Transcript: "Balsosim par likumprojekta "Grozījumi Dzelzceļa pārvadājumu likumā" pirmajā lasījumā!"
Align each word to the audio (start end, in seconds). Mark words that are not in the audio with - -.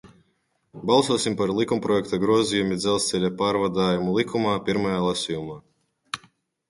"Balsosim 0.91 1.35
par 1.41 1.51
likumprojekta 1.57 2.19
"Grozījumi 2.25 2.79
Dzelzceļa 2.85 3.31
pārvadājumu 3.43 4.17
likumā" 4.17 4.57
pirmajā 4.71 5.01
lasījumā!" 5.11 5.61